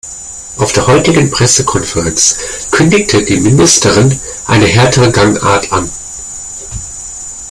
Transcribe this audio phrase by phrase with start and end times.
[0.57, 5.91] Auf der heutigen Pressekonferenz kündigte die Ministerin eine härtere Gangart an.